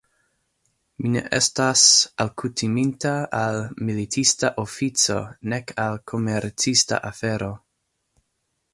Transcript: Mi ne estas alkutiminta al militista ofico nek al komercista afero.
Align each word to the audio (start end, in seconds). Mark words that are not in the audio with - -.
Mi 1.01 1.09
ne 1.15 1.21
estas 1.37 1.83
alkutiminta 2.25 3.13
al 3.41 3.61
militista 3.91 4.53
ofico 4.67 5.21
nek 5.55 5.77
al 5.87 6.03
komercista 6.15 7.03
afero. 7.15 7.57